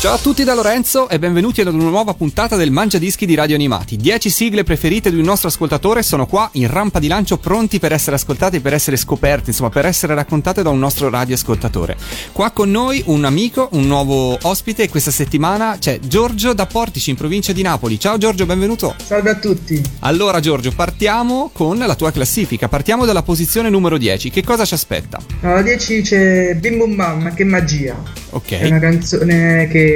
Ciao 0.00 0.14
a 0.14 0.18
tutti 0.18 0.44
da 0.44 0.54
Lorenzo 0.54 1.10
e 1.10 1.18
benvenuti 1.18 1.60
ad 1.60 1.66
una 1.66 1.90
nuova 1.90 2.14
puntata 2.14 2.56
del 2.56 2.70
Mangia 2.70 2.96
Dischi 2.96 3.26
di 3.26 3.34
Radio 3.34 3.54
Animati. 3.54 3.98
10 3.98 4.30
sigle 4.30 4.64
preferite 4.64 5.10
di 5.10 5.18
un 5.18 5.24
nostro 5.24 5.48
ascoltatore 5.48 6.02
sono 6.02 6.24
qua 6.24 6.48
in 6.54 6.68
rampa 6.68 6.98
di 6.98 7.06
lancio 7.06 7.36
pronti 7.36 7.78
per 7.78 7.92
essere 7.92 8.16
ascoltati, 8.16 8.60
per 8.60 8.72
essere 8.72 8.96
scoperti, 8.96 9.50
insomma 9.50 9.68
per 9.68 9.84
essere 9.84 10.14
raccontate 10.14 10.62
da 10.62 10.70
un 10.70 10.78
nostro 10.78 11.10
radioascoltatore. 11.10 11.98
Qua 12.32 12.50
con 12.50 12.70
noi 12.70 13.02
un 13.08 13.26
amico, 13.26 13.68
un 13.72 13.86
nuovo 13.86 14.38
ospite 14.40 14.84
e 14.84 14.88
questa 14.88 15.10
settimana 15.10 15.76
c'è 15.78 15.98
Giorgio 15.98 16.54
da 16.54 16.64
Portici 16.64 17.10
in 17.10 17.16
provincia 17.16 17.52
di 17.52 17.60
Napoli. 17.60 18.00
Ciao 18.00 18.16
Giorgio, 18.16 18.46
benvenuto. 18.46 18.94
Salve 19.04 19.28
a 19.28 19.34
tutti. 19.34 19.82
Allora 19.98 20.40
Giorgio, 20.40 20.72
partiamo 20.74 21.50
con 21.52 21.76
la 21.76 21.94
tua 21.94 22.10
classifica, 22.10 22.68
partiamo 22.68 23.04
dalla 23.04 23.22
posizione 23.22 23.68
numero 23.68 23.98
10. 23.98 24.30
Che 24.30 24.42
cosa 24.44 24.64
ci 24.64 24.72
aspetta? 24.72 25.20
Alla 25.42 25.60
10 25.60 26.00
c'è 26.00 26.54
Bim 26.54 26.78
Bum 26.78 26.96
Bam, 26.96 27.34
che 27.34 27.44
magia. 27.44 28.02
Ok. 28.30 28.52
È 28.52 28.66
una 28.66 28.78
canzone 28.78 29.68
che 29.68 29.89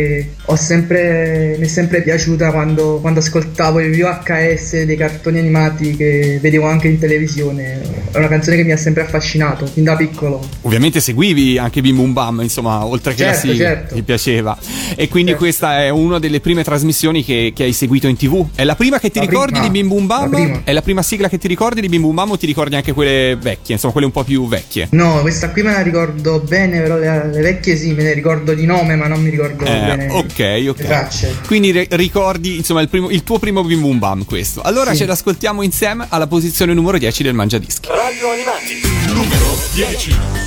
ho 0.46 0.56
sempre, 0.56 1.56
mi 1.58 1.64
è 1.64 1.68
sempre 1.68 2.02
piaciuta 2.02 2.50
quando, 2.50 2.98
quando 3.00 3.20
ascoltavo 3.20 3.80
i 3.80 3.88
VHS 3.90 4.82
dei 4.84 4.96
cartoni 4.96 5.38
animati 5.38 5.96
che 5.96 6.38
vedevo 6.40 6.66
anche 6.66 6.88
in 6.88 6.98
televisione. 6.98 7.80
È 8.10 8.16
una 8.18 8.28
canzone 8.28 8.56
che 8.56 8.64
mi 8.64 8.72
ha 8.72 8.76
sempre 8.76 9.02
affascinato, 9.02 9.66
fin 9.66 9.84
da 9.84 9.96
piccolo. 9.96 10.40
Ovviamente 10.62 11.00
seguivi 11.00 11.58
anche 11.58 11.80
Bim 11.80 11.96
Bum 11.96 12.12
Bam, 12.12 12.40
insomma, 12.42 12.84
oltre 12.84 13.12
che 13.14 13.24
Certo, 13.24 13.46
la 13.46 13.52
sigla, 13.52 13.66
certo. 13.68 13.94
ti 13.94 14.02
piaceva. 14.02 14.58
E 14.96 15.08
quindi 15.08 15.30
Certo. 15.30 15.44
questa 15.44 15.82
è 15.82 15.88
una 15.88 16.18
delle 16.18 16.40
prime 16.40 16.62
trasmissioni 16.62 17.24
che, 17.24 17.52
che 17.54 17.64
hai 17.64 17.72
seguito 17.72 18.06
in 18.06 18.16
tv. 18.16 18.46
È 18.54 18.64
la 18.64 18.74
prima 18.76 18.98
che 18.98 19.10
ti 19.10 19.18
La 19.18 19.24
ricordi 19.24 19.52
prima. 19.52 19.66
di 19.66 19.70
Bim 19.70 19.88
Bum 19.88 20.06
Bam? 20.06 20.30
La. 20.30 20.60
È 20.64 20.72
la 20.72 20.82
prima 20.82 21.02
sigla 21.02 21.28
che 21.28 21.38
ti 21.38 21.48
ricordi 21.48 21.80
di 21.80 21.88
Bim 21.88 22.02
Bum 22.02 22.14
Bam 22.14 22.30
o 22.32 22.36
ti 22.38 22.46
ricordi 22.46 22.74
anche 22.76 22.92
quelle 22.92 23.36
vecchie, 23.40 23.74
insomma, 23.74 23.92
quelle 23.92 24.06
un 24.06 24.12
po' 24.12 24.24
più 24.24 24.46
vecchie? 24.46 24.88
No, 24.90 25.20
questa 25.22 25.50
qui 25.50 25.62
me 25.62 25.72
la 25.72 25.80
ricordo 25.82 26.40
bene, 26.40 26.80
però 26.80 26.98
le, 26.98 27.30
le 27.32 27.40
vecchie 27.40 27.76
sì, 27.76 27.92
me 27.92 28.02
ne 28.02 28.12
ricordo 28.12 28.54
di 28.54 28.66
nome, 28.66 28.94
ma 28.96 29.06
non 29.06 29.22
mi 29.22 29.30
ricordo 29.30 29.64
Eh, 29.64 29.83
bene. 29.86 30.12
ok, 30.12 30.64
ok. 30.68 30.82
tracce. 30.84 31.36
Quindi 31.46 31.70
ri- 31.72 31.86
ricordi, 31.90 32.56
insomma, 32.56 32.80
il, 32.80 32.88
primo- 32.88 33.10
il 33.10 33.22
tuo 33.24 33.38
primo 33.38 33.62
Bim 33.64 33.80
Bum 33.80 33.98
Bam 33.98 34.24
questo. 34.24 34.62
Allora 34.62 34.90
Sì. 34.92 34.98
ce 34.98 35.06
l'ascoltiamo 35.06 35.62
insieme 35.62 36.06
alla 36.08 36.26
posizione 36.26 36.72
numero 36.74 36.98
10 36.98 37.22
del 37.22 37.34
Mangiadischi. 37.34 37.88
Radio 37.88 38.30
Animati. 38.30 38.80
Numero 39.12 39.56
10. 39.74 40.43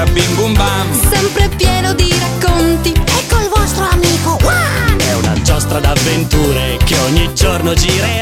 Comincia 0.00 0.04
Bim 0.12 0.34
Bum 0.34 0.54
Bam. 0.54 1.10
sempre 1.10 1.48
pieno 1.56 1.92
di 1.94 2.12
racconti. 2.18 2.90
Ecco 2.90 3.38
il 3.40 3.50
vostro 3.54 3.86
amico, 3.90 4.36
Juan! 4.40 4.98
È 4.98 5.14
una 5.14 5.40
giostra 5.42 5.80
d'avventure 5.80 6.78
che 6.84 6.96
ogni 6.98 7.32
giorno 7.34 7.74
girerà. 7.74 8.19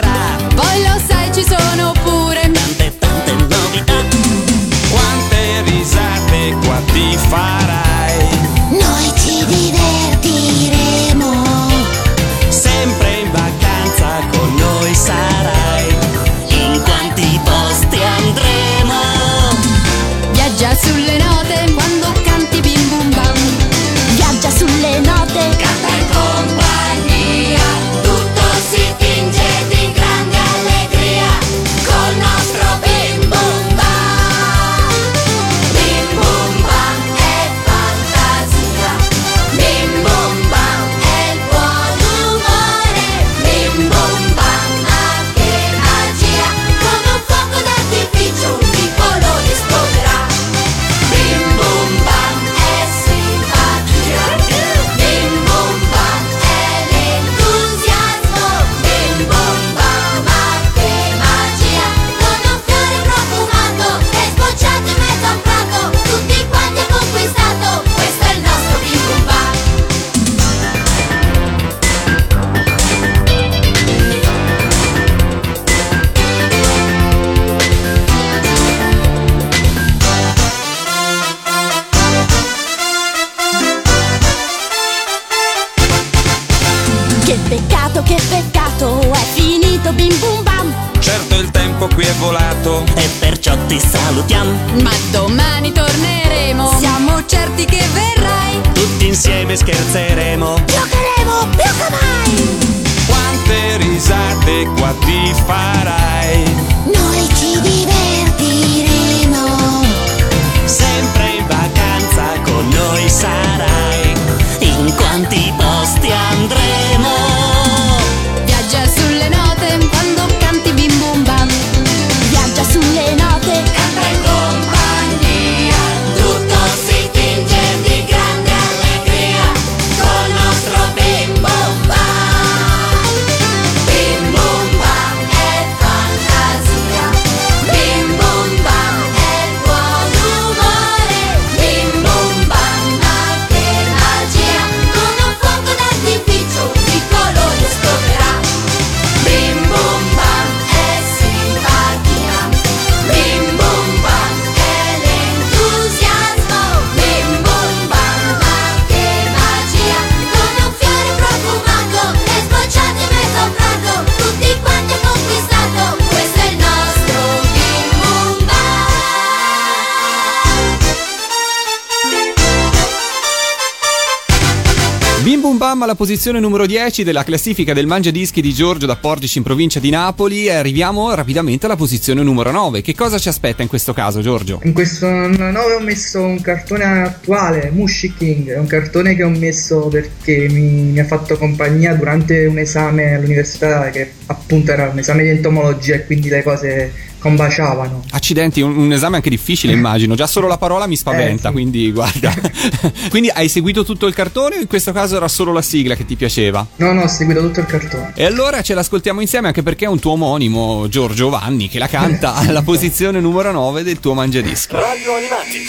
Posizione 175.99 176.39
numero 176.39 176.65
10 176.65 177.03
della 177.03 177.25
classifica 177.25 177.73
del 177.73 177.89
Mangia 177.89 178.13
Dischi 178.13 178.41
di 178.41 178.53
Giorgio 178.53 178.87
da 178.87 178.95
Portici 178.95 179.39
in 179.39 179.43
provincia 179.43 179.81
di 179.81 179.91
Napoli 179.91 180.47
e 180.47 180.53
arriviamo 180.53 181.13
rapidamente 181.13 181.67
alla 181.67 181.75
posizione 181.75 182.23
numero 182.23 182.53
9. 182.53 182.83
Che 182.83 182.95
cosa 182.95 183.19
ci 183.19 183.29
aspetta 183.29 183.63
in 183.63 183.69
questo 183.69 183.93
caso, 183.93 184.21
Giorgio? 184.21 184.61
In 184.63 184.73
questo 184.73 185.09
9 185.09 185.75
ho 185.75 185.81
messo 185.81 186.23
un 186.23 186.41
cartone 186.41 186.85
attuale, 186.85 187.71
Mushy 187.75 188.15
King, 188.17 188.53
è 188.53 188.59
un 188.59 188.69
cartone 188.69 189.17
che 189.17 189.25
ho 189.25 189.29
messo 189.29 189.89
perché 189.89 190.47
mi, 190.49 190.93
mi 190.93 191.01
ha 191.01 191.05
fatto 191.05 191.37
compagnia 191.37 191.93
durante 191.95 192.47
un 192.47 192.59
esame 192.59 193.17
all'università 193.17 193.91
che 193.91 194.13
appunto 194.27 194.71
era 194.71 194.91
un 194.91 195.01
esame 195.01 195.25
di 195.25 195.31
entomologia 195.31 195.97
e 195.97 196.07
quindi 196.07 196.29
le 196.29 196.45
cose 196.45 196.93
combaciavano. 197.29 198.05
Accidenti, 198.11 198.61
un, 198.61 198.77
un 198.77 198.93
esame 198.93 199.17
anche 199.17 199.31
difficile 199.31 199.73
immagino, 199.79 200.15
già 200.15 200.27
solo 200.27 200.47
la 200.47 200.57
parola 200.59 200.87
mi 200.87 200.97
spaventa, 200.97 201.49
Eh, 201.49 201.51
sì. 201.51 201.53
quindi 201.53 201.93
guarda. 201.93 202.35
quindi 203.11 203.31
hai 203.31 203.49
seguito 203.49 203.85
tutto 203.85 204.07
il 204.07 204.15
cartone 204.15 204.57
o 204.57 204.61
in 204.61 204.67
questo 204.67 204.93
caso 204.93 205.17
era 205.17 205.29
solo 205.29 205.53
la 205.53 205.63
sigla 205.63 205.95
che 205.95 206.05
ti 206.07 206.17
piaceva? 206.17 206.67
No, 206.77 206.93
no, 206.93 207.03
ho 207.03 207.09
seguito 207.09 207.41
tutto 207.41 207.61
il 207.61 207.67
cartone. 207.67 208.13
E 208.15 208.25
allora 208.25 208.63
ce 208.63 208.75
l'ascoltiamo 208.75 209.21
insieme 209.21 209.49
anche 209.49 209.63
perché 209.63 209.85
è 209.85 209.89
un 209.89 209.99
tuo 209.99 210.13
omonimo, 210.13 210.89
Giorgio 210.89 211.29
Vanni, 211.29 211.69
che 211.69 211.79
la 211.79 211.89
canta 211.89 212.35
alla 212.49 212.63
posizione 212.63 213.21
numero 213.21 213.53
9 213.53 213.83
del 213.83 214.01
tuo 214.01 214.15
Mangiadischi. 214.15 214.75
Radio 214.75 215.15
Animati. 215.15 215.67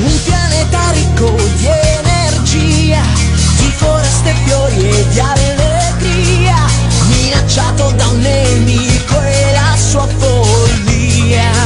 Un 0.00 0.20
pianeta 0.24 0.90
ricco 0.92 1.34
di 1.56 1.66
di 1.68 1.97
foreste, 3.78 4.34
fiori 4.44 4.88
e 4.88 5.08
di 5.08 5.20
allegria, 5.20 6.56
minacciato 7.08 7.92
da 7.92 8.08
un 8.08 8.18
nemico 8.18 9.20
e 9.22 9.52
la 9.52 9.76
sua 9.76 10.06
follia. 10.18 11.57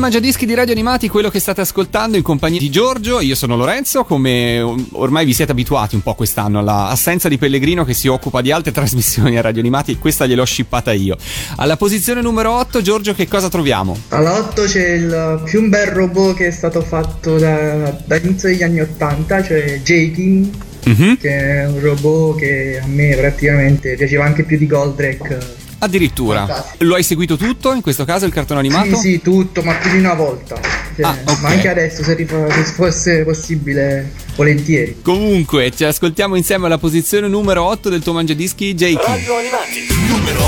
Mangiadischi 0.00 0.46
di 0.46 0.54
Radio 0.54 0.72
Animati, 0.72 1.08
quello 1.08 1.28
che 1.28 1.38
state 1.38 1.60
ascoltando 1.60 2.16
in 2.16 2.22
compagnia 2.22 2.58
di 2.58 2.70
Giorgio. 2.70 3.20
Io 3.20 3.34
sono 3.34 3.54
Lorenzo, 3.54 4.04
come 4.04 4.58
ormai 4.92 5.26
vi 5.26 5.34
siete 5.34 5.52
abituati 5.52 5.94
un 5.94 6.00
po' 6.02 6.14
quest'anno 6.14 6.58
all'assenza 6.58 7.28
di 7.28 7.36
Pellegrino 7.36 7.84
che 7.84 7.92
si 7.92 8.08
occupa 8.08 8.40
di 8.40 8.50
altre 8.50 8.72
trasmissioni 8.72 9.36
a 9.36 9.42
Radio 9.42 9.60
Animati, 9.60 9.96
questa 9.98 10.26
gliel'ho 10.26 10.44
scippata 10.44 10.92
io. 10.92 11.16
Alla 11.56 11.76
posizione 11.76 12.22
numero 12.22 12.52
8, 12.52 12.80
Giorgio, 12.80 13.12
che 13.14 13.28
cosa 13.28 13.50
troviamo? 13.50 13.96
Alla 14.08 14.38
8 14.38 14.62
c'è 14.64 14.88
il 14.92 15.42
più 15.44 15.68
bel 15.68 15.88
robot 15.88 16.34
che 16.34 16.46
è 16.46 16.50
stato 16.50 16.80
fatto 16.80 17.36
da- 17.38 17.94
dall'inizio 18.04 18.48
degli 18.48 18.62
anni 18.62 18.80
80, 18.80 19.42
cioè 19.44 19.80
J-King, 19.84 20.48
Mhm. 20.86 21.18
che 21.18 21.28
è 21.60 21.66
un 21.66 21.78
robot 21.78 22.38
che 22.38 22.80
a 22.82 22.86
me 22.86 23.14
praticamente 23.16 23.96
piaceva 23.96 24.24
anche 24.24 24.44
più 24.44 24.56
di 24.56 24.66
Goldrake. 24.66 25.58
Addirittura. 25.80 26.46
Fantastico. 26.46 26.84
Lo 26.84 26.94
hai 26.94 27.02
seguito 27.02 27.36
tutto, 27.36 27.72
in 27.72 27.80
questo 27.80 28.04
caso 28.04 28.26
il 28.26 28.32
cartone 28.32 28.60
animato? 28.60 28.96
Sì, 28.96 29.12
sì, 29.12 29.20
tutto, 29.22 29.62
ma 29.62 29.74
più 29.74 29.90
di 29.90 29.98
una 29.98 30.14
volta. 30.14 30.60
Cioè, 30.94 31.04
Ah, 31.04 31.16
ok. 31.24 31.40
Ma 31.40 31.48
anche 31.48 31.68
adesso, 31.68 32.02
se, 32.02 32.26
fosse 32.74 33.24
possibile, 33.24 34.12
volentieri. 34.36 34.98
Comunque, 35.02 35.70
ci 35.70 35.84
ascoltiamo 35.84 36.36
insieme 36.36 36.66
alla 36.66 36.78
posizione 36.78 37.28
numero 37.28 37.64
8 37.64 37.88
del 37.88 38.02
tuo 38.02 38.12
Mangiadischi, 38.12 38.74
J.K. 38.74 39.04
Radio 39.04 39.36
Animati. 39.36 39.86
La 40.32 40.40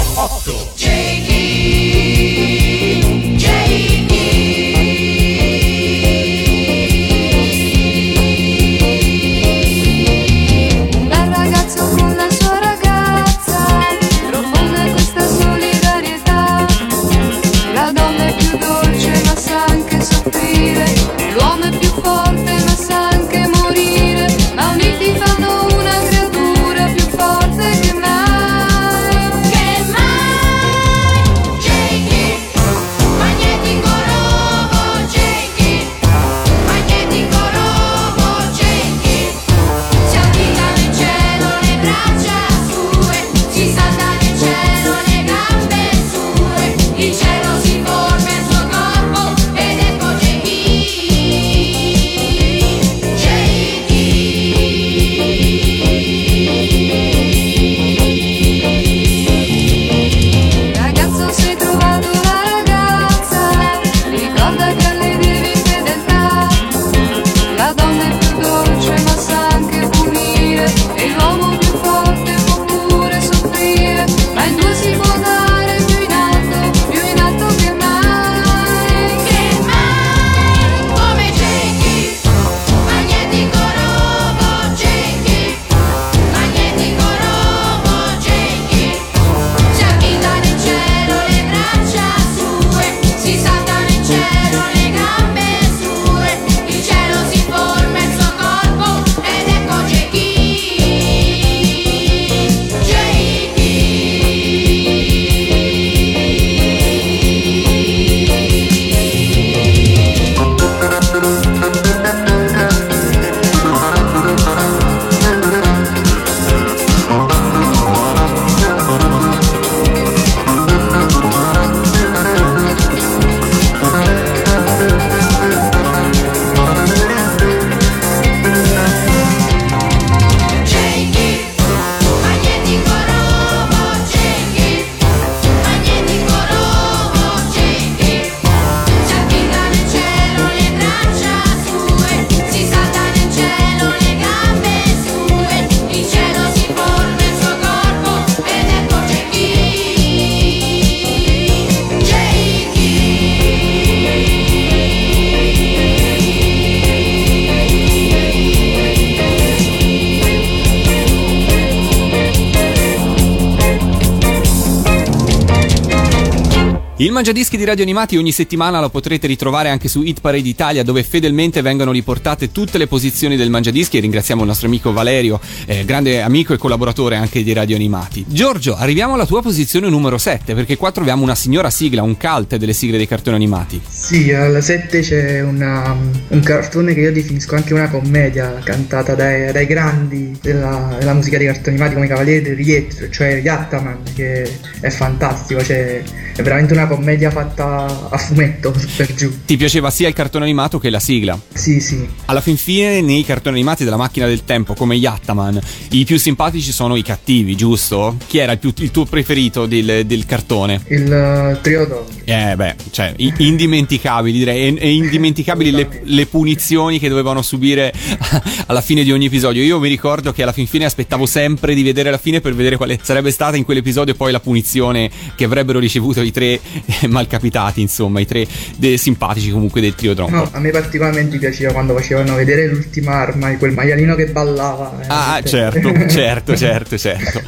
Il 167.02 167.10
Mangiadischi 167.10 167.56
di 167.56 167.64
Radio 167.64 167.82
Animati 167.82 168.16
ogni 168.16 168.30
settimana 168.30 168.78
lo 168.78 168.88
potrete 168.88 169.26
ritrovare 169.26 169.68
anche 169.68 169.88
su 169.88 170.02
Hit 170.02 170.20
Parade 170.20 170.48
Italia 170.48 170.84
dove 170.84 171.02
fedelmente 171.02 171.60
vengono 171.60 171.90
riportate 171.90 172.52
tutte 172.52 172.78
le 172.78 172.86
posizioni 172.86 173.34
del 173.34 173.50
Mangiadischi 173.50 173.96
e 173.96 174.00
ringraziamo 174.00 174.42
il 174.42 174.46
nostro 174.46 174.68
amico 174.68 174.92
Valerio, 174.92 175.40
eh, 175.66 175.84
grande 175.84 176.22
amico 176.22 176.54
e 176.54 176.58
collaboratore 176.58 177.16
anche 177.16 177.42
di 177.42 177.52
Radio 177.52 177.74
Animati. 177.74 178.24
Giorgio, 178.28 178.76
arriviamo 178.76 179.14
alla 179.14 179.26
tua 179.26 179.42
posizione 179.42 179.88
numero 179.88 180.16
7 180.16 180.54
perché 180.54 180.76
qua 180.76 180.92
troviamo 180.92 181.24
una 181.24 181.34
signora 181.34 181.70
sigla, 181.70 182.04
un 182.04 182.16
cult 182.16 182.54
delle 182.54 182.72
sigle 182.72 182.98
dei 182.98 183.08
cartoni 183.08 183.34
animati. 183.34 183.80
Sì, 183.84 184.32
al 184.32 184.62
7 184.62 185.00
c'è 185.00 185.40
una- 185.40 185.96
un 186.28 186.40
cartone 186.40 186.94
che 186.94 187.00
io 187.00 187.12
definisco 187.12 187.56
anche 187.56 187.74
una 187.74 187.90
commedia 187.90 188.60
cantata 188.62 189.16
dai, 189.16 189.50
dai 189.50 189.66
grandi 189.66 190.38
della, 190.40 190.94
della 191.00 191.14
musica 191.14 191.36
dei 191.36 191.46
cartoni 191.48 191.74
animati 191.74 191.94
come 191.94 192.06
i 192.06 192.08
Cavalieri 192.08 192.42
del 192.42 192.54
Rientro, 192.54 193.10
cioè 193.10 193.40
Yattaman, 193.42 194.02
che 194.14 194.48
è 194.78 194.90
fantastico, 194.90 195.64
cioè 195.64 196.00
è 196.36 196.42
veramente 196.42 196.72
una 196.72 196.90
commedia 196.94 197.30
fatta 197.30 198.08
a 198.10 198.16
fumetto 198.18 198.72
per 198.96 199.14
giù. 199.14 199.32
Ti 199.46 199.56
piaceva 199.56 199.90
sia 199.90 200.08
il 200.08 200.14
cartone 200.14 200.44
animato 200.44 200.78
che 200.78 200.90
la 200.90 201.00
sigla? 201.00 201.38
Sì, 201.54 201.80
sì, 201.80 202.06
Alla 202.26 202.40
fin 202.40 202.56
fine, 202.56 203.00
nei 203.00 203.24
cartoni 203.24 203.56
animati 203.56 203.84
della 203.84 203.96
macchina 203.96 204.26
del 204.26 204.44
tempo, 204.44 204.74
come 204.74 204.94
Yattaman, 204.96 205.60
i 205.90 206.04
più 206.04 206.18
simpatici 206.18 206.72
sono 206.72 206.96
i 206.96 207.02
cattivi, 207.02 207.56
giusto? 207.56 208.16
Chi 208.26 208.38
era 208.38 208.52
il, 208.52 208.58
più- 208.58 208.72
il 208.78 208.90
tuo 208.90 209.04
preferito 209.04 209.66
del, 209.66 210.04
del 210.06 210.26
cartone? 210.26 210.80
il 210.88 211.56
uh, 211.56 211.60
trio 211.60 211.86
Don. 211.86 212.04
Eh, 212.24 212.54
beh, 212.56 212.74
cioè, 212.90 213.14
indimenticabili, 213.16 214.38
direi. 214.38 214.68
E, 214.68 214.76
e 214.78 214.92
indimenticabili 214.92 215.70
le, 215.70 216.00
le 216.04 216.26
punizioni 216.26 216.98
che 216.98 217.08
dovevano 217.08 217.42
subire 217.42 217.92
alla 218.66 218.80
fine 218.80 219.02
di 219.02 219.12
ogni 219.12 219.26
episodio. 219.26 219.62
Io 219.62 219.78
mi 219.78 219.88
ricordo 219.88 220.32
che 220.32 220.42
alla 220.42 220.52
fin 220.52 220.66
fine 220.66 220.84
aspettavo 220.84 221.26
sempre 221.26 221.74
di 221.74 221.82
vedere 221.82 222.10
la 222.10 222.18
fine 222.18 222.40
per 222.40 222.54
vedere 222.54 222.76
quale 222.76 222.98
sarebbe 223.02 223.30
stata 223.30 223.56
in 223.56 223.64
quell'episodio 223.64 224.14
poi 224.14 224.32
la 224.32 224.40
punizione 224.40 225.10
che 225.34 225.44
avrebbero 225.44 225.78
ricevuto 225.78 226.20
i 226.20 226.30
tre 226.30 226.52
eh, 226.52 226.81
malcapitati, 227.08 227.80
insomma, 227.80 228.20
i 228.20 228.26
tre 228.26 228.46
de- 228.76 228.96
simpatici 228.96 229.50
comunque 229.50 229.80
del 229.80 229.94
trio 229.94 230.14
Tronco. 230.14 230.34
No, 230.34 230.48
a 230.52 230.58
me 230.60 230.70
particolarmente 230.70 231.38
piaceva 231.38 231.72
quando 231.72 231.94
facevano 231.94 232.34
vedere 232.34 232.66
l'ultima 232.68 233.12
arma 233.12 233.50
e 233.50 233.56
quel 233.56 233.72
maialino 233.72 234.14
che 234.14 234.26
ballava. 234.26 235.00
eh, 235.02 235.06
Ah, 235.08 235.40
certo, 235.44 235.92
certo, 236.08 236.56
certo, 236.56 236.98
certo. 236.98 237.42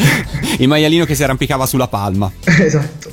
Il 0.58 0.68
maialino 0.68 1.04
che 1.04 1.14
si 1.14 1.22
arrampicava 1.22 1.66
sulla 1.66 1.88
palma. 1.88 2.30
esatto. 2.44 3.10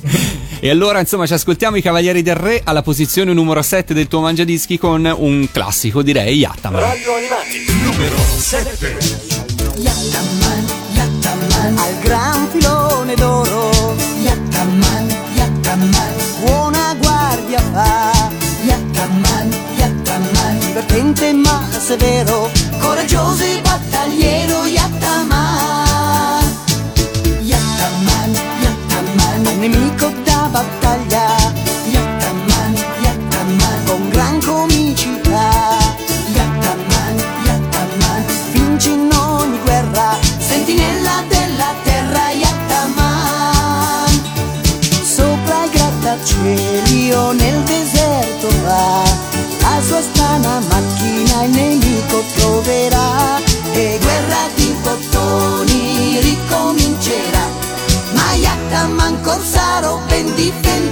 E 0.60 0.70
allora, 0.70 1.00
insomma, 1.00 1.26
ci 1.26 1.32
ascoltiamo 1.32 1.76
i 1.76 1.82
Cavalieri 1.82 2.22
del 2.22 2.36
Re 2.36 2.60
alla 2.62 2.82
posizione 2.82 3.32
numero 3.32 3.62
7 3.62 3.94
del 3.94 4.06
tuo 4.06 4.20
mangiadischi 4.20 4.78
con 4.78 5.12
un 5.18 5.48
classico, 5.50 6.02
direi, 6.02 6.36
Yattaman. 6.38 6.80
Radio 6.80 7.14
Animati 7.16 7.64
numero 7.82 8.16
7 8.36 8.96
Yattaman, 9.76 10.66
Yattaman, 10.94 11.78
al 11.78 11.98
gran 12.02 12.48
filone 12.52 13.14
d'oro. 13.16 13.71
Divertente 21.12 21.32
ma 21.32 21.62
severo, 21.78 22.50
coraggioso 22.80 23.42
e 23.42 23.60
battagliero. 23.60 24.64
Yattaman, 24.66 26.44
Yattaman, 27.40 28.34
Yattaman, 28.62 29.58
nemico 29.58 30.12
da 30.24 30.48
battaglia. 30.50 30.81
dicen 60.60 60.91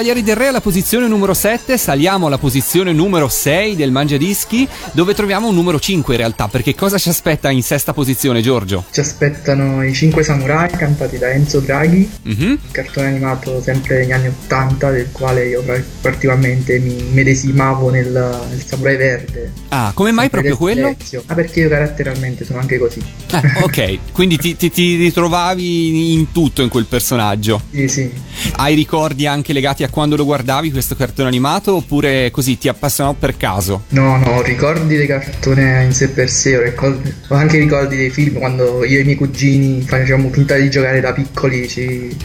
Cavalieri 0.00 0.22
del 0.26 0.36
Re 0.36 0.46
alla 0.46 0.62
posizione 0.62 1.06
numero 1.08 1.34
7, 1.34 1.76
saliamo 1.76 2.28
alla 2.28 2.38
posizione 2.38 2.90
numero 2.90 3.28
6 3.28 3.76
del 3.76 3.90
Mangiadischi, 3.90 4.66
dove 4.92 5.12
troviamo 5.12 5.48
un 5.48 5.54
numero 5.54 5.78
5 5.78 6.14
in 6.14 6.20
realtà, 6.20 6.48
perché 6.48 6.74
cosa 6.74 6.96
ci 6.96 7.10
aspetta 7.10 7.50
in 7.50 7.62
sesta 7.62 7.92
posizione, 7.92 8.40
Giorgio? 8.40 8.86
Ci 8.90 9.00
aspettano 9.00 9.84
i 9.84 9.92
Cinque 9.92 10.22
Samurai 10.22 10.70
cantati 10.70 11.18
da 11.18 11.28
Enzo 11.32 11.60
Draghi, 11.60 12.10
Mhm. 12.22 12.58
cartone 12.70 13.08
animato 13.08 13.60
sempre 13.60 13.98
negli 13.98 14.12
anni 14.12 14.28
80 14.28 14.90
del 14.90 15.08
quale 15.12 15.46
io 15.48 15.62
particolarmente 16.00 16.78
mi 16.78 16.96
medesimavo 17.12 17.90
nel, 17.90 18.10
nel 18.48 18.64
samurai 18.64 18.96
verde. 18.96 19.52
Ah, 19.68 19.90
come 19.94 20.12
mai 20.12 20.30
proprio 20.30 20.56
quello? 20.56 20.96
Ezio. 20.98 21.22
Ah, 21.26 21.34
perché 21.34 21.60
io 21.60 21.68
caratterialmente 21.68 22.46
sono 22.46 22.58
anche 22.58 22.78
così. 22.78 23.02
Ah, 23.32 23.42
ok, 23.64 23.98
quindi 24.12 24.38
ti, 24.38 24.56
ti- 24.56 24.70
ti 24.70 24.96
ritrovavi 24.96 26.14
in 26.14 26.32
tutto 26.32 26.62
in 26.62 26.70
quel 26.70 26.86
personaggio. 26.86 27.60
Sì, 27.70 27.86
sì. 27.86 28.10
Hai 28.56 28.74
ricordi 28.74 29.26
anche 29.26 29.52
legati 29.52 29.82
a 29.82 29.88
quando 29.90 30.16
lo 30.16 30.24
guardavi 30.24 30.70
questo 30.70 30.94
cartone 30.94 31.28
animato 31.28 31.74
oppure 31.76 32.30
così 32.30 32.56
ti 32.58 32.68
appassionò 32.68 33.12
per 33.14 33.36
caso? 33.36 33.84
No, 33.88 34.16
no, 34.16 34.42
ricordi 34.42 34.96
dei 34.96 35.06
cartoni 35.06 35.84
in 35.84 35.92
sé 35.92 36.08
per 36.08 36.28
sé, 36.30 36.56
ho 36.56 36.62
ricordi- 36.62 37.12
ho 37.28 37.34
anche 37.34 37.58
ricordi 37.58 37.96
dei 37.96 38.10
film 38.10 38.38
quando 38.38 38.84
io 38.84 38.98
e 38.98 39.00
i 39.00 39.04
miei 39.04 39.16
cugini 39.16 39.82
facevamo 39.82 40.30
finta 40.30 40.56
di 40.56 40.70
giocare 40.70 41.00
da 41.00 41.12
piccoli, 41.12 41.68
ci, 41.68 42.16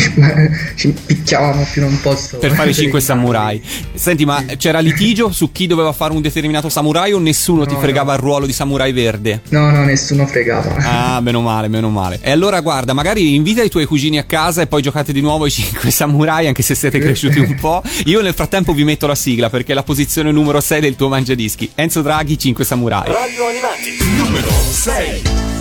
ci, 0.74 0.74
ci 0.76 0.94
picchiavamo 1.06 1.66
più 1.72 1.82
non 1.82 1.98
posso. 2.00 2.38
Per 2.38 2.52
fare 2.52 2.70
i 2.70 2.74
cinque 2.74 3.00
samurai. 3.02 3.62
Senti, 3.94 4.24
ma 4.24 4.42
c'era 4.56 4.80
litigio 4.80 5.30
su 5.32 5.52
chi 5.52 5.66
doveva 5.66 5.92
fare 5.92 6.12
un 6.12 6.20
determinato 6.20 6.68
samurai 6.68 7.12
o 7.12 7.18
nessuno 7.18 7.66
ti 7.66 7.74
No, 7.74 7.80
fregava 7.80 8.12
no. 8.12 8.16
il 8.18 8.22
ruolo 8.22 8.46
di 8.46 8.52
samurai 8.52 8.92
verde? 8.92 9.42
No, 9.50 9.70
no, 9.70 9.84
nessuno 9.84 10.26
fregava. 10.26 10.74
Ah, 10.76 11.20
meno 11.20 11.40
male, 11.40 11.68
meno 11.68 11.90
male. 11.90 12.18
E 12.22 12.30
allora 12.30 12.60
guarda, 12.60 12.92
magari 12.92 13.34
invita 13.34 13.62
i 13.62 13.68
tuoi 13.68 13.84
cugini 13.86 14.18
a 14.18 14.24
casa 14.24 14.62
e 14.62 14.66
poi 14.66 14.82
giocate 14.82 15.12
di 15.12 15.20
nuovo 15.20 15.46
i 15.46 15.50
5 15.50 15.90
samurai, 15.92 16.46
anche 16.46 16.62
se 16.62 16.74
siete 16.74 16.98
cresciuti 16.98 17.38
un 17.38 17.54
po'. 17.56 17.82
Io 18.06 18.20
nel 18.22 18.34
frattempo 18.34 18.72
vi 18.72 18.84
metto 18.84 19.06
la 19.06 19.14
sigla 19.14 19.50
perché 19.50 19.72
è 19.72 19.74
la 19.74 19.82
posizione 19.82 20.30
numero 20.32 20.60
6 20.60 20.80
del 20.80 20.96
tuo 20.96 21.08
mangiadischi. 21.08 21.70
Enzo 21.74 22.02
Draghi, 22.02 22.38
5 22.38 22.64
samurai. 22.64 23.06
Radio 23.06 23.46
Animati 23.48 24.16
numero 24.16 24.48
6 24.50 25.53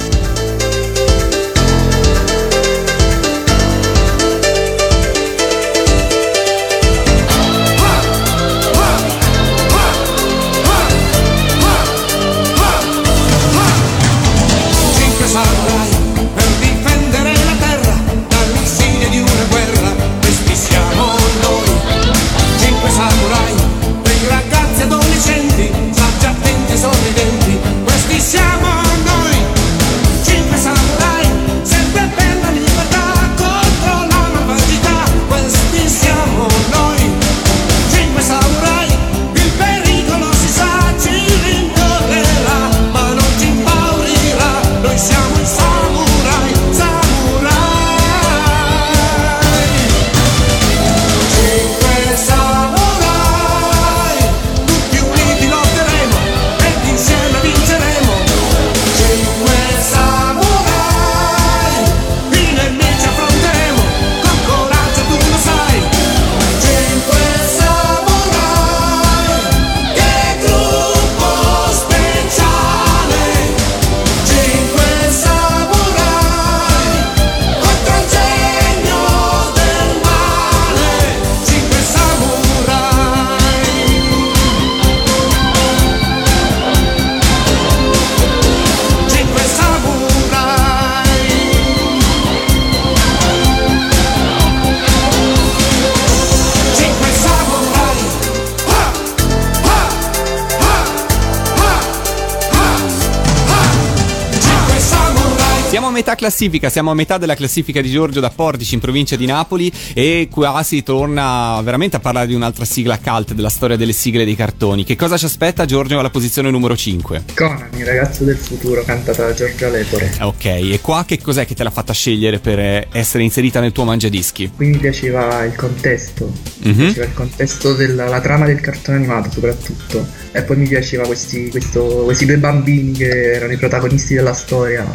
classifica, 106.27 106.69
siamo 106.69 106.89
a 106.89 106.93
metà 106.93 107.17
della 107.17 107.35
classifica 107.35 107.81
di 107.81 107.89
Giorgio 107.91 108.21
da 108.21 108.29
Portici 108.29 108.75
in 108.75 108.79
provincia 108.79 109.17
di 109.17 109.25
Napoli 109.25 109.69
e 109.93 110.29
qua 110.31 110.63
si 110.63 110.81
torna 110.81 111.59
veramente 111.61 111.97
a 111.97 111.99
parlare 111.99 112.27
di 112.27 112.33
un'altra 112.33 112.63
sigla 112.63 112.97
cult 112.97 113.33
della 113.33 113.49
storia 113.49 113.75
delle 113.75 113.91
sigle 113.91 114.23
dei 114.23 114.33
cartoni. 114.37 114.85
Che 114.85 114.95
cosa 114.95 115.17
ci 115.17 115.25
aspetta 115.25 115.65
Giorgio 115.65 115.99
alla 115.99 116.09
posizione 116.09 116.49
numero 116.49 116.77
5? 116.77 117.23
Conan, 117.35 117.67
il 117.75 117.85
ragazzo 117.85 118.23
del 118.23 118.37
futuro, 118.37 118.83
cantata 118.85 119.25
da 119.25 119.33
Giorgia 119.33 119.67
Lepore. 119.67 120.13
Ok, 120.21 120.45
e 120.45 120.79
qua 120.81 121.03
che 121.05 121.19
cos'è 121.19 121.45
che 121.45 121.55
te 121.55 121.63
l'ha 121.63 121.71
fatta 121.71 121.91
scegliere 121.91 122.39
per 122.39 122.57
eh, 122.57 122.87
essere 122.93 123.23
inserita 123.23 123.59
nel 123.59 123.73
tuo 123.73 123.83
mangiadischi? 123.83 124.51
Qui 124.55 124.67
mi 124.67 124.77
piaceva 124.77 125.43
il 125.43 125.55
contesto, 125.57 126.31
mi 126.59 126.71
Mhm. 126.71 126.77
piaceva 126.85 127.05
il 127.05 127.13
contesto 127.13 127.73
della 127.73 128.07
la 128.07 128.21
trama 128.21 128.45
del 128.45 128.61
cartone 128.61 128.95
animato 128.99 129.29
soprattutto. 129.29 130.07
E 130.31 130.41
poi 130.43 130.55
mi 130.55 130.69
piaceva 130.69 131.05
questi, 131.05 131.49
questo- 131.49 132.03
questi 132.05 132.25
due 132.25 132.37
bambini 132.37 132.93
che 132.93 133.33
erano 133.33 133.51
i 133.51 133.57
protagonisti 133.57 134.13
della 134.13 134.33
storia. 134.33 134.89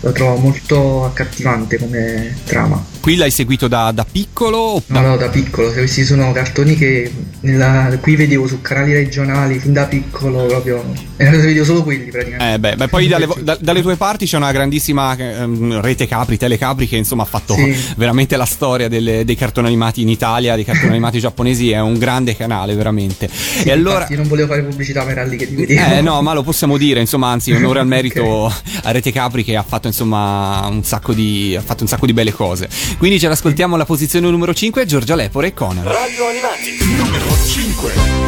Lo 0.00 0.12
trovo 0.12 0.36
molto 0.36 1.04
accattivante 1.04 1.76
come 1.76 2.36
trama. 2.44 2.82
Qui 3.00 3.16
l'hai 3.16 3.32
seguito 3.32 3.66
da, 3.66 3.90
da 3.90 4.04
piccolo? 4.10 4.56
o 4.58 4.82
No, 4.86 5.00
no, 5.00 5.16
da 5.16 5.28
piccolo, 5.28 5.72
questi 5.72 6.04
sono 6.04 6.30
cartoni 6.32 6.76
che 6.76 7.10
nella- 7.40 7.96
qui 8.00 8.14
vedevo 8.14 8.46
su 8.46 8.60
canali 8.60 8.92
regionali 8.92 9.58
fin 9.58 9.72
da 9.72 9.84
piccolo 9.86 10.46
proprio. 10.46 10.84
E 11.28 11.28
vedevo 11.30 11.64
solo 11.64 11.82
quelli 11.82 12.10
praticamente. 12.10 12.54
Eh 12.54 12.58
beh, 12.58 12.76
beh, 12.76 12.88
poi 12.88 13.08
dalle, 13.08 13.28
da- 13.40 13.58
dalle 13.60 13.82
tue 13.82 13.96
parti 13.96 14.24
c'è 14.26 14.36
una 14.36 14.52
grandissima 14.52 15.16
ehm, 15.16 15.80
rete 15.80 16.06
Capri, 16.06 16.36
Telecapri 16.36 16.86
che 16.86 16.96
insomma 16.96 17.24
ha 17.24 17.26
fatto 17.26 17.54
Sì. 17.54 17.74
veramente 17.96 18.36
la 18.36 18.44
storia 18.44 18.88
delle- 18.88 19.24
dei 19.24 19.34
cartoni 19.34 19.66
animati 19.66 20.00
in 20.02 20.08
Italia, 20.08 20.54
dei 20.54 20.64
cartoni 20.64 20.90
animati 20.92 21.18
giapponesi, 21.18 21.70
è 21.70 21.80
un 21.80 21.98
grande 21.98 22.36
canale 22.36 22.74
veramente. 22.74 23.28
Sì, 23.30 23.68
e 23.68 23.72
allora... 23.72 24.06
io 24.08 24.16
non 24.16 24.28
volevo 24.28 24.48
fare 24.48 24.62
pubblicità 24.62 25.04
ma 25.04 25.10
era 25.10 25.24
lì 25.24 25.36
che 25.36 25.46
li 25.46 25.56
vedevo. 25.56 25.94
Eh 25.94 26.00
no, 26.00 26.22
ma 26.22 26.32
lo 26.32 26.42
possiamo 26.42 26.76
dire, 26.76 27.00
insomma, 27.00 27.28
anzi, 27.28 27.50
onore 27.52 27.80
al 27.80 27.86
merito 27.88 28.46
a 28.46 28.90
Rete 28.92 29.10
Capri 29.12 29.42
che 29.42 29.56
ha 29.56 29.64
fatto 29.64 29.86
insomma 29.88 30.66
un 30.68 30.84
sacco 30.84 31.12
di 31.12 31.56
ha 31.58 31.62
fatto 31.62 31.82
un 31.82 31.88
sacco 31.88 32.06
di 32.06 32.12
belle 32.12 32.32
cose. 32.32 32.68
Quindi 32.96 33.18
ce 33.18 33.28
l'ascoltiamo 33.28 33.74
alla 33.74 33.84
posizione 33.84 34.30
numero 34.30 34.54
5, 34.54 34.86
Giorgia 34.86 35.14
Lepore 35.16 35.48
e 35.48 35.54
Conan. 35.54 35.84
Radio 35.84 36.26
Animati 36.28 36.76
numero 36.96 37.26
5 37.46 38.27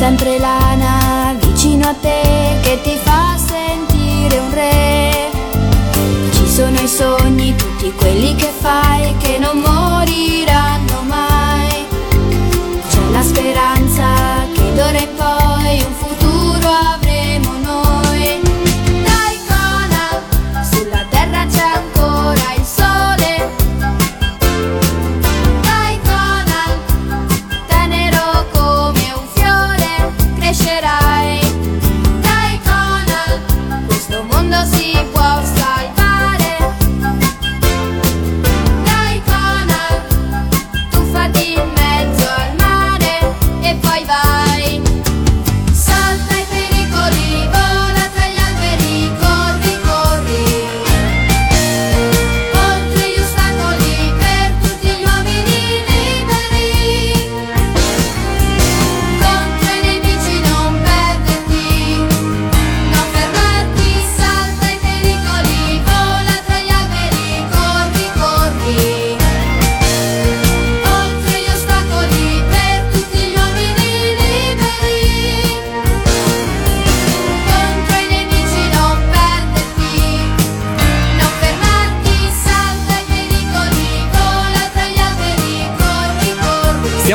sempre 0.00 0.38
lana 0.38 1.36
vicino 1.38 1.86
a 1.86 1.92
te 1.92 2.58
che 2.62 2.80
ti 2.82 2.96
fa 3.02 3.36
sentire 3.36 4.38
un 4.38 4.50
re. 4.50 5.30
Ci 6.32 6.46
sono 6.48 6.80
i 6.80 6.88
sogni, 6.88 7.54
tutti 7.54 7.92
quelli 7.92 8.34
che 8.34 8.50
fai, 8.60 9.14
che 9.18 9.36
non 9.38 9.58
moriranno 9.58 11.02
mai. 11.02 11.84
C'è 12.88 13.10
la 13.10 13.22
speranza 13.22 13.79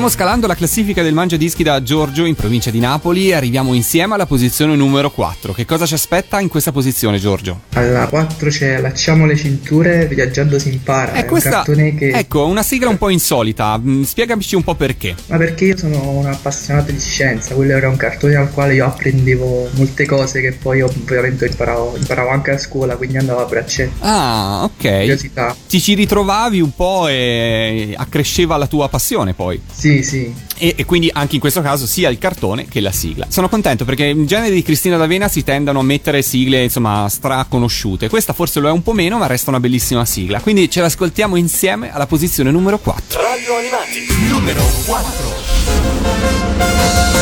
Stiamo 0.05 0.23
scalando 0.23 0.45
la 0.45 0.53
classifica 0.53 1.01
del 1.01 1.15
Mangia 1.15 1.35
Dischi 1.35 1.63
da 1.63 1.81
Giorgio 1.81 2.25
in 2.25 2.35
provincia 2.35 2.69
di 2.69 2.77
Napoli 2.77 3.29
e 3.29 3.33
arriviamo 3.33 3.73
insieme 3.73 4.13
alla 4.13 4.27
posizione 4.27 4.75
numero 4.75 5.09
4. 5.09 5.51
Che 5.51 5.65
cosa 5.65 5.87
ci 5.87 5.95
aspetta 5.95 6.39
in 6.39 6.47
questa 6.47 6.71
posizione, 6.71 7.17
Giorgio? 7.17 7.61
Alla 7.73 8.05
4 8.05 8.49
c'è 8.51 8.73
Allacciamo 8.75 9.25
le 9.25 9.35
cinture, 9.35 10.05
viaggiando 10.05 10.59
si 10.59 10.69
impara. 10.69 11.13
E 11.13 11.21
è 11.21 11.25
questa, 11.25 11.49
un 11.49 11.55
cartone 11.55 11.95
che. 11.95 12.09
ecco, 12.09 12.45
una 12.45 12.61
sigla 12.61 12.89
un 12.89 12.99
po' 12.99 13.09
insolita. 13.09 13.79
Mm, 13.79 14.03
Spiegaci 14.03 14.53
un 14.53 14.63
po' 14.63 14.75
perché. 14.75 15.15
Ma 15.25 15.37
perché 15.37 15.65
io 15.65 15.77
sono 15.77 16.09
un 16.11 16.27
appassionato 16.27 16.91
di 16.91 16.99
scienza, 16.99 17.55
quello 17.55 17.71
era 17.71 17.89
un 17.89 17.97
cartone 17.97 18.35
al 18.35 18.51
quale 18.51 18.75
io 18.75 18.85
apprendevo 18.85 19.69
molte 19.71 20.05
cose 20.05 20.39
che 20.39 20.51
poi 20.51 20.81
ovviamente 20.81 21.47
imparavo, 21.47 21.95
imparavo 21.97 22.29
anche 22.29 22.51
a 22.51 22.59
scuola, 22.59 22.95
quindi 22.95 23.17
andavo 23.17 23.41
a 23.41 23.45
braccetto. 23.45 24.05
Ah, 24.05 24.65
ok. 24.65 24.81
Curiosità. 24.81 25.55
Ti 25.67 25.81
ci 25.81 25.95
ritrovavi 25.95 26.61
un 26.61 26.75
po' 26.75 27.07
e 27.07 27.95
accresceva 27.97 28.55
la 28.57 28.67
tua 28.67 28.87
passione 28.87 29.33
poi. 29.33 29.59
Sì, 29.73 29.94
sì. 30.03 30.34
E, 30.58 30.73
e 30.77 30.86
quindi 30.86 31.10
anche 31.12 31.36
in 31.36 31.41
questo 31.41 31.62
caso 31.62 31.86
sia 31.86 32.10
il 32.10 32.17
cartone 32.17 32.65
che 32.67 32.79
la 32.79 32.91
sigla. 32.91 33.27
Sono 33.29 33.49
contento 33.49 33.86
perché 33.86 34.05
in 34.05 34.25
genere 34.25 34.53
di 34.53 34.63
Cristina 34.63 34.97
D'Avena 34.97 35.27
si 35.27 35.43
tendono 35.43 35.79
a 35.79 35.84
mettere 35.84 36.21
sigle 36.21 36.63
insomma 36.63 37.08
straconosciute. 37.10 38.10
Questa 38.10 38.34
forse 38.34 38.60
lo 38.60 38.67
è 38.67 38.71
un 38.71 38.84
po' 38.84 38.93
meno, 38.93 39.17
ma 39.17 39.27
resta 39.27 39.49
una 39.49 39.60
bellissima 39.60 40.05
sigla. 40.05 40.39
Quindi 40.39 40.69
ce 40.69 40.81
l'ascoltiamo 40.81 41.36
insieme 41.36 41.91
alla 41.91 42.08
posizione 42.08 42.51
numero 42.51 42.79
4. 42.79 43.21
Radio 43.21 43.58
Animati, 43.58 44.05
numero 44.29 44.63
4. 44.86 47.14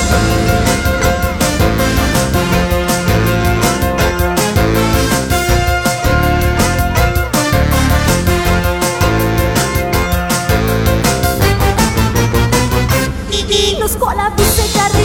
Lo 13.84 13.90
scuola 13.90 14.30
bus 14.30 15.03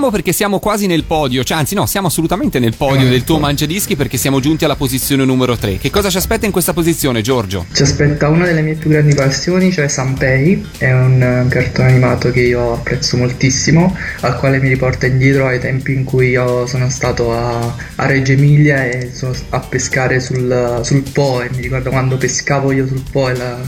Siamo 0.00 0.14
perché 0.16 0.32
siamo 0.32 0.60
quasi 0.60 0.86
nel 0.86 1.04
podio, 1.04 1.44
cioè 1.44 1.58
anzi 1.58 1.74
no, 1.74 1.84
siamo 1.84 2.06
assolutamente 2.06 2.58
nel 2.58 2.74
podio 2.74 3.06
del 3.06 3.22
tuo 3.22 3.38
mangiadischi 3.38 3.96
perché 3.96 4.16
siamo 4.16 4.40
giunti 4.40 4.64
alla 4.64 4.74
posizione 4.74 5.26
numero 5.26 5.58
3. 5.58 5.76
Che 5.76 5.90
cosa 5.90 6.08
ci 6.08 6.16
aspetta 6.16 6.46
in 6.46 6.52
questa 6.52 6.72
posizione, 6.72 7.20
Giorgio? 7.20 7.66
Ci 7.70 7.82
aspetta 7.82 8.28
una 8.28 8.46
delle 8.46 8.62
mie 8.62 8.76
più 8.76 8.88
grandi 8.88 9.14
passioni, 9.14 9.70
cioè 9.70 9.88
Sanpei, 9.88 10.66
è 10.78 10.90
un 10.90 11.20
eh, 11.20 11.46
cartone 11.50 11.88
animato 11.88 12.30
che 12.30 12.40
io 12.40 12.72
apprezzo 12.72 13.18
moltissimo, 13.18 13.94
al 14.20 14.38
quale 14.38 14.58
mi 14.58 14.68
riporta 14.68 15.04
indietro 15.04 15.46
ai 15.48 15.60
tempi 15.60 15.92
in 15.92 16.04
cui 16.04 16.30
io 16.30 16.66
sono 16.66 16.88
stato 16.88 17.34
a, 17.34 17.76
a 17.96 18.06
Reggio 18.06 18.32
Emilia 18.32 18.86
e 18.86 19.10
sono 19.12 19.34
a 19.50 19.60
pescare 19.60 20.18
sul, 20.20 20.80
sul 20.82 21.02
Po 21.12 21.42
e 21.42 21.50
mi 21.54 21.60
ricordo 21.60 21.90
quando 21.90 22.16
pescavo 22.16 22.72
io 22.72 22.86
sul 22.86 23.02
Po 23.12 23.28
e 23.28 23.36
la- 23.36 23.60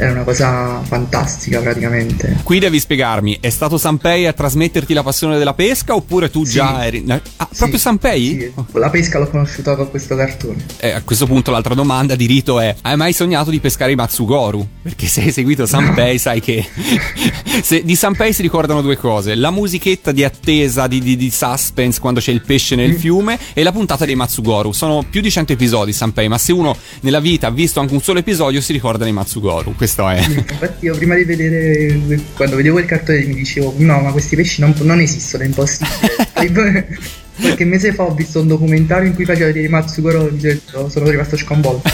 era 0.00 0.12
una 0.12 0.22
cosa 0.22 0.80
fantastica 0.84 1.60
praticamente. 1.60 2.36
Qui 2.44 2.58
devi 2.60 2.78
spiegarmi, 2.78 3.38
è 3.40 3.50
stato 3.50 3.76
Sanpei 3.78 4.26
a 4.26 4.32
trasmetterti 4.32 4.94
la 4.94 5.02
passione 5.02 5.38
della 5.38 5.54
pesca 5.54 5.94
oppure 5.96 6.30
tu 6.30 6.44
già 6.44 6.78
Sì. 6.80 6.86
eri... 6.86 7.04
Ah, 7.08 7.48
Sì, 7.50 7.56
proprio 7.58 7.78
Sanpei? 7.78 8.38
sì, 8.38 8.52
la 8.78 8.90
pesca 8.90 9.18
l'ho 9.18 9.28
conosciuta 9.28 9.74
con 9.74 9.90
questo 9.90 10.14
cartone. 10.14 10.64
Eh, 10.78 10.90
a 10.90 11.02
questo 11.02 11.26
punto 11.26 11.50
l'altra 11.50 11.74
domanda 11.74 12.14
di 12.14 12.26
rito 12.26 12.60
è: 12.60 12.74
hai 12.82 12.96
mai 12.96 13.12
sognato 13.12 13.50
di 13.50 13.58
pescare 13.58 13.90
i 13.92 13.96
Matsugoru? 13.96 14.66
Perché 14.82 15.06
se 15.08 15.22
hai 15.22 15.32
seguito 15.32 15.66
Sanpei 15.66 16.18
sai 16.18 16.40
che 16.40 16.64
se- 17.62 17.82
di 17.84 17.96
Sanpei 17.96 18.32
si 18.32 18.42
ricordano 18.42 18.82
due 18.82 18.96
cose: 18.96 19.34
la 19.34 19.50
musichetta 19.50 20.12
di 20.12 20.22
attesa 20.24 20.86
di, 20.86 21.00
di- 21.00 21.16
di 21.16 21.30
suspense 21.30 21.98
quando 22.00 22.20
c'è 22.20 22.30
il 22.30 22.42
pesce 22.42 22.76
nel 22.76 22.94
fiume 22.94 23.38
e 23.52 23.62
la 23.62 23.72
puntata 23.72 24.04
dei 24.04 24.14
Matsugoru. 24.14 24.72
Sono 24.72 25.04
più 25.08 25.20
di 25.20 25.30
100 25.30 25.52
episodi 25.54 25.92
Sanpei, 25.92 26.28
ma 26.28 26.38
se 26.38 26.52
uno 26.52 26.76
nella 27.00 27.20
vita 27.20 27.48
ha 27.48 27.50
visto 27.50 27.80
anche 27.80 27.94
un 27.94 28.00
solo 28.02 28.20
episodio 28.20 28.60
si 28.60 28.72
ricorda 28.72 29.02
dei 29.04 29.12
Matsugoru. 29.12 29.74
Questo 29.76 29.86
è. 29.96 30.18
Infatti 30.20 30.84
io 30.84 30.96
prima 30.96 31.14
di 31.14 31.24
vedere, 31.24 32.20
quando 32.34 32.56
vedevo 32.56 32.78
il 32.78 32.86
cartone 32.86 33.24
mi 33.24 33.34
dicevo 33.34 33.74
no 33.78 34.00
ma 34.00 34.12
questi 34.12 34.36
pesci 34.36 34.60
non, 34.60 34.74
non 34.80 35.00
esistono, 35.00 35.42
è 35.42 35.46
impossibile. 35.46 36.98
Qualche 37.40 37.64
mese 37.64 37.94
fa 37.94 38.02
ho 38.02 38.14
visto 38.14 38.40
un 38.40 38.48
documentario 38.48 39.06
in 39.06 39.14
cui 39.14 39.24
faceva 39.24 39.46
vedere 39.46 39.66
i 39.66 39.68
Matsugoro 39.68 40.28
e 40.42 40.60
sono 40.88 41.08
rimasto 41.08 41.36
sconvolto. 41.36 41.88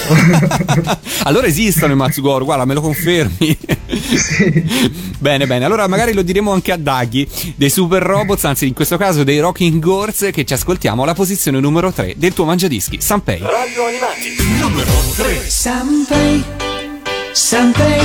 allora 1.25 1.47
esistono 1.47 1.93
i 1.93 1.97
Matsugoru, 1.97 2.47
guarda, 2.47 2.65
me 2.65 2.73
lo 2.73 2.81
confermi. 2.81 3.59
Bene, 5.19 5.47
bene. 5.47 5.65
Allora 5.65 5.87
magari 5.87 6.13
lo 6.13 6.23
diremo 6.23 6.53
anche 6.53 6.73
a 6.73 6.77
Daghi 6.77 7.29
dei 7.57 7.71
Super 7.71 8.03
Robots, 8.03 8.45
anzi 8.45 8.67
in 8.67 8.75
questo 8.75 8.97
caso 8.97 9.23
dei 9.23 9.39
Rocking 9.39 9.81
Gorse 9.81 10.33
che 10.33 10.45
ci 10.45 10.55
ascoltiamo 10.55 11.03
alla 11.03 11.15
posizione 11.15 11.61
numero 11.61 11.93
3 11.93 12.15
del 12.17 12.33
tuo 12.33 12.45
mangiadischi, 12.45 13.01
Sanpei. 13.01 13.41
Radio 13.41 13.87
Animati, 13.87 14.35
numero 14.61 14.93
3. 15.17 15.49
Sanpei, 15.49 16.45
Sanpei, 17.35 18.01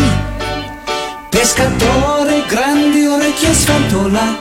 pescatore, 1.30 2.46
grandi 2.48 3.06
orecchie 3.06 3.54
sfantola, 3.54 4.36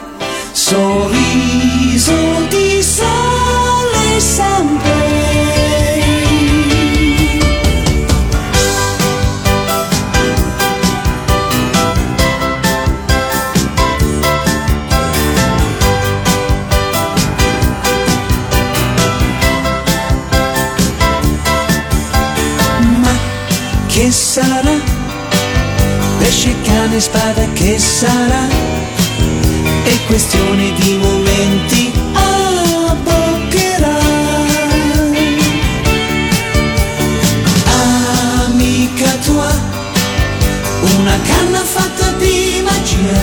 sorriso 0.53 2.15
di 2.49 2.83
sale 2.83 4.19
Sanpei. 4.19 4.98
Sarà? 24.11 24.97
Pesce, 26.19 26.55
cane, 26.63 27.01
spada, 27.01 27.47
che 27.53 27.79
sarà? 27.79 28.47
È 29.85 29.97
questione 30.07 30.73
di 30.75 30.97
momenti, 30.97 31.93
abboccherà. 32.13 33.97
Amica 38.47 39.11
tua, 39.25 39.53
una 40.97 41.19
canna 41.23 41.61
fatta 41.61 42.11
di 42.13 42.63
magia, 42.65 43.21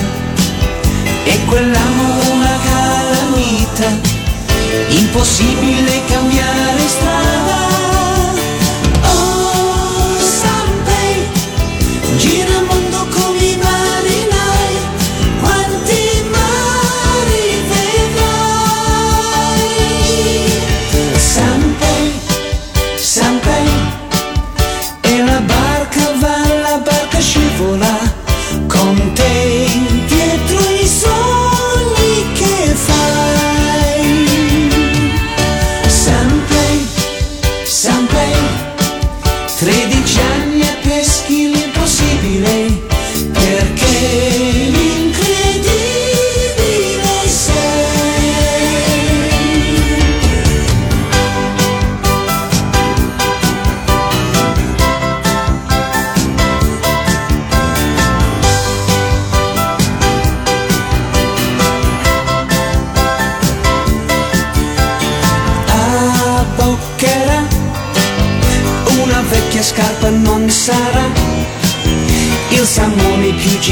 e 1.23 1.45
quell'amore 1.45 2.29
una 2.31 2.57
calamita, 2.63 3.89
impossibile 4.89 6.01
cambiare 6.07 6.87
strada. 6.87 7.14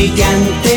Gigante 0.03 0.72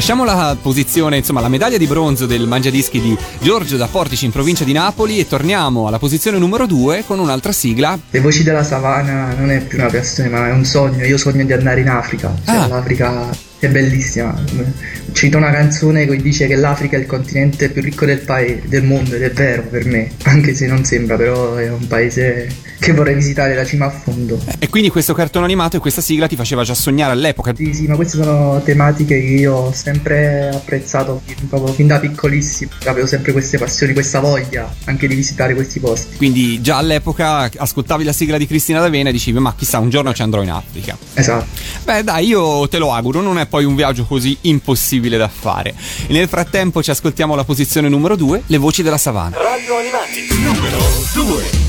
Lasciamo 0.00 0.24
la 0.24 0.56
posizione, 0.60 1.18
insomma, 1.18 1.42
la 1.42 1.48
medaglia 1.50 1.76
di 1.76 1.86
bronzo 1.86 2.24
del 2.24 2.46
mangiadischi 2.46 3.02
di 3.02 3.14
Giorgio 3.38 3.76
da 3.76 3.86
Portici 3.86 4.24
in 4.24 4.30
provincia 4.30 4.64
di 4.64 4.72
Napoli 4.72 5.18
e 5.18 5.28
torniamo 5.28 5.86
alla 5.86 5.98
posizione 5.98 6.38
numero 6.38 6.64
2 6.66 7.04
con 7.06 7.18
un'altra 7.18 7.52
sigla. 7.52 7.98
Le 8.08 8.20
voci 8.20 8.42
della 8.42 8.64
savana 8.64 9.34
non 9.34 9.50
è 9.50 9.60
più 9.60 9.76
una 9.76 9.90
passione, 9.90 10.30
ma 10.30 10.48
è 10.48 10.52
un 10.52 10.64
sogno. 10.64 11.04
Io 11.04 11.18
sogno 11.18 11.44
di 11.44 11.52
andare 11.52 11.82
in 11.82 11.90
Africa. 11.90 12.34
Cioè, 12.46 12.56
Ah. 12.56 12.66
l'Africa 12.66 13.28
è 13.66 13.68
bellissima. 13.68 14.34
Cito 15.12 15.36
una 15.36 15.50
canzone 15.50 16.06
che 16.06 16.16
dice 16.16 16.46
che 16.46 16.54
l'Africa 16.56 16.96
è 16.96 17.00
il 17.00 17.06
continente 17.06 17.68
più 17.70 17.82
ricco 17.82 18.04
del, 18.04 18.20
paese, 18.20 18.62
del 18.66 18.84
mondo 18.84 19.14
ed 19.14 19.22
è 19.22 19.30
vero 19.30 19.62
per 19.62 19.84
me, 19.84 20.10
anche 20.22 20.54
se 20.54 20.66
non 20.66 20.84
sembra, 20.84 21.16
però 21.16 21.56
è 21.56 21.70
un 21.70 21.86
paese 21.86 22.48
che 22.80 22.92
vorrei 22.92 23.14
visitare 23.14 23.54
da 23.54 23.64
cima 23.64 23.86
a 23.86 23.90
fondo. 23.90 24.40
E 24.58 24.68
quindi 24.68 24.88
questo 24.88 25.12
cartone 25.12 25.44
animato 25.44 25.76
e 25.76 25.80
questa 25.80 26.00
sigla 26.00 26.26
ti 26.26 26.36
faceva 26.36 26.64
già 26.64 26.74
sognare 26.74 27.12
all'epoca. 27.12 27.54
Sì, 27.54 27.74
sì, 27.74 27.86
ma 27.86 27.94
queste 27.94 28.16
sono 28.16 28.60
tematiche 28.64 29.20
che 29.20 29.26
io 29.26 29.54
ho 29.54 29.72
sempre 29.72 30.48
apprezzato 30.48 31.20
fin- 31.24 31.48
proprio 31.48 31.74
fin 31.74 31.86
da 31.86 31.98
piccolissimo. 31.98 32.70
Avevo 32.86 33.06
sempre 33.06 33.32
queste 33.32 33.58
passioni, 33.58 33.92
questa 33.92 34.20
voglia 34.20 34.72
anche 34.84 35.06
di 35.06 35.14
visitare 35.14 35.54
questi 35.54 35.78
posti. 35.78 36.16
Quindi 36.16 36.60
già 36.62 36.78
all'epoca 36.78 37.50
ascoltavi 37.54 38.04
la 38.04 38.12
sigla 38.12 38.38
di 38.38 38.46
Cristina 38.46 38.80
D'Avena 38.80 39.10
e 39.10 39.12
dicevi 39.12 39.38
ma 39.38 39.54
chissà 39.54 39.78
un 39.78 39.90
giorno 39.90 40.14
ci 40.14 40.22
andrò 40.22 40.42
in 40.42 40.50
Africa. 40.50 40.96
Esatto. 41.14 41.46
Beh 41.84 42.02
dai 42.02 42.26
io 42.26 42.66
te 42.68 42.78
lo 42.78 42.94
auguro, 42.94 43.20
non 43.20 43.38
è 43.38 43.46
poi 43.50 43.64
un 43.64 43.74
viaggio 43.74 44.04
così 44.06 44.38
impossibile 44.42 45.18
da 45.18 45.28
fare. 45.28 45.74
E 46.06 46.12
nel 46.12 46.28
frattempo 46.28 46.82
ci 46.82 46.90
ascoltiamo 46.90 47.34
la 47.34 47.44
posizione 47.44 47.88
numero 47.90 48.16
2, 48.16 48.44
le 48.46 48.56
voci 48.56 48.82
della 48.82 48.96
savana. 48.96 49.36
Radio 49.36 49.76
Animati 49.76 50.26
numero 50.42 50.78
2 51.12 51.59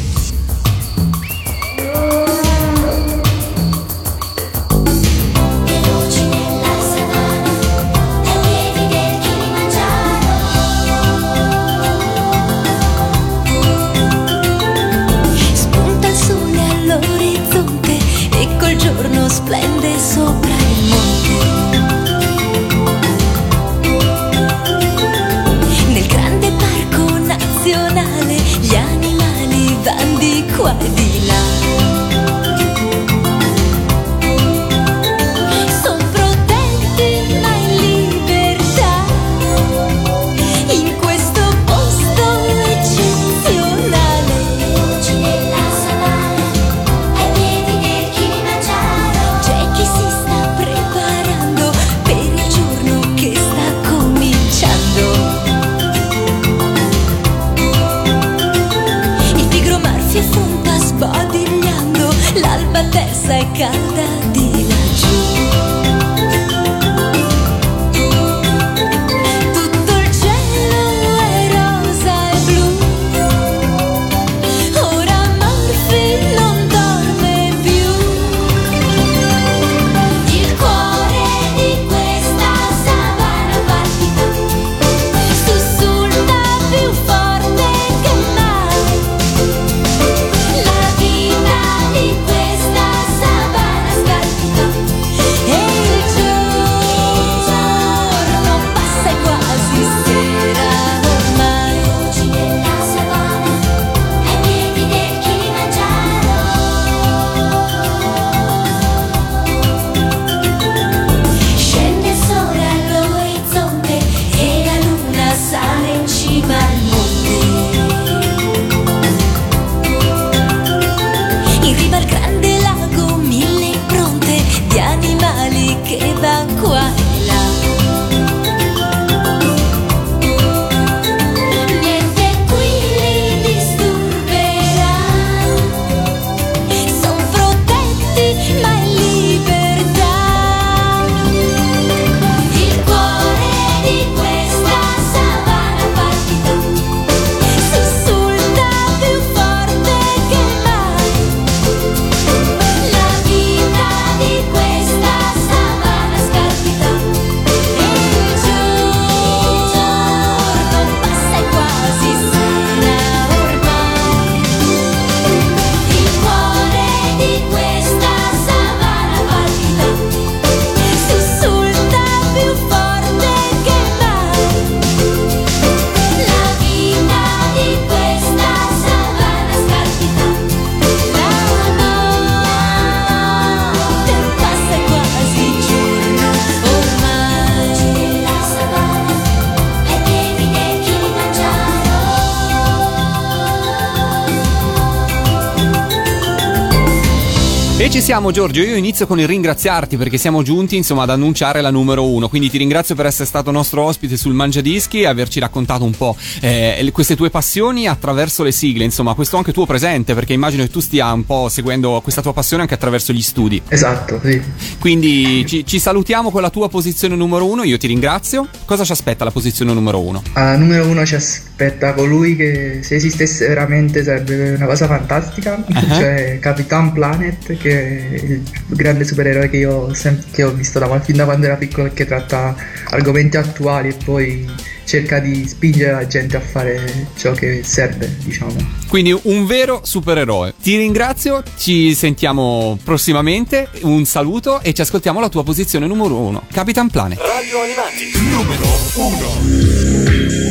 ci 197.91 198.01
siamo 198.01 198.31
Giorgio, 198.31 198.61
io 198.61 198.77
inizio 198.77 199.05
con 199.05 199.19
il 199.19 199.27
ringraziarti 199.27 199.97
perché 199.97 200.17
siamo 200.17 200.43
giunti 200.43 200.77
insomma 200.77 201.03
ad 201.03 201.09
annunciare 201.09 201.59
la 201.59 201.71
numero 201.71 202.05
uno, 202.05 202.29
quindi 202.29 202.49
ti 202.49 202.57
ringrazio 202.57 202.95
per 202.95 203.05
essere 203.05 203.25
stato 203.25 203.51
nostro 203.51 203.83
ospite 203.83 204.15
sul 204.15 204.33
Mangiadischi 204.33 205.01
e 205.01 205.07
averci 205.07 205.41
raccontato 205.41 205.83
un 205.83 205.91
po' 205.91 206.15
eh, 206.39 206.89
queste 206.93 207.17
tue 207.17 207.29
passioni 207.29 207.87
attraverso 207.87 208.43
le 208.43 208.53
sigle, 208.53 208.85
insomma 208.85 209.13
questo 209.13 209.35
anche 209.35 209.51
tuo 209.51 209.65
presente 209.65 210.13
perché 210.13 210.31
immagino 210.31 210.63
che 210.63 210.69
tu 210.69 210.79
stia 210.79 211.11
un 211.11 211.25
po' 211.25 211.49
seguendo 211.49 211.99
questa 212.01 212.21
tua 212.21 212.31
passione 212.31 212.61
anche 212.61 212.75
attraverso 212.75 213.11
gli 213.11 213.21
studi. 213.21 213.61
Esatto, 213.67 214.21
sì. 214.23 214.41
Quindi 214.79 215.45
ci, 215.45 215.65
ci 215.65 215.77
salutiamo 215.77 216.31
con 216.31 216.41
la 216.41 216.49
tua 216.49 216.69
posizione 216.69 217.17
numero 217.17 217.45
uno, 217.45 217.63
io 217.63 217.77
ti 217.77 217.87
ringrazio. 217.87 218.47
Cosa 218.63 218.85
ci 218.85 218.93
aspetta 218.93 219.25
la 219.25 219.31
posizione 219.31 219.73
numero 219.73 219.99
uno? 219.99 220.23
Al 220.31 220.57
numero 220.57 220.87
uno 220.87 221.05
ci 221.05 221.15
aspetta 221.15 221.50
aspetta 221.61 221.93
colui 221.93 222.35
che 222.35 222.79
se 222.81 222.95
esistesse 222.95 223.47
veramente 223.47 224.03
sarebbe 224.03 224.53
una 224.55 224.65
cosa 224.65 224.87
fantastica, 224.87 225.63
uh-huh. 225.63 225.95
cioè 225.95 226.39
Capitan 226.39 226.91
Planet 226.91 227.55
che 227.57 228.09
è 228.09 228.15
il 228.15 228.43
grande 228.69 229.05
supereroe 229.05 229.49
che 229.49 229.57
io 229.57 229.93
sem- 229.93 230.23
che 230.31 230.43
ho 230.43 230.51
visto 230.51 230.79
da, 230.79 230.99
fin 230.99 231.17
da 231.17 231.25
quando 231.25 231.45
era 231.45 231.55
piccolo 231.55 231.87
e 231.87 231.93
che 231.93 232.05
tratta 232.05 232.55
argomenti 232.89 233.37
attuali 233.37 233.89
e 233.89 233.95
poi 234.03 234.49
cerca 234.83 235.19
di 235.19 235.47
spingere 235.47 235.91
la 235.91 236.07
gente 236.07 236.35
a 236.35 236.41
fare 236.41 237.07
ciò 237.15 237.31
che 237.31 237.61
serve, 237.63 238.13
diciamo. 238.23 238.55
Quindi 238.87 239.17
un 239.23 239.45
vero 239.45 239.81
supereroe. 239.83 240.53
Ti 240.61 240.75
ringrazio, 240.75 241.43
ci 241.57 241.93
sentiamo 241.93 242.77
prossimamente, 242.83 243.69
un 243.83 244.03
saluto 244.05 244.59
e 244.61 244.73
ci 244.73 244.81
ascoltiamo 244.81 245.19
la 245.19 245.29
tua 245.29 245.43
posizione 245.43 245.87
numero 245.87 246.17
uno, 246.17 246.43
Capitan 246.51 246.89
Planet. 246.89 247.19
Radio 247.19 247.61
Animati, 247.61 248.11
numero 248.29 248.65
uno. 248.95 250.50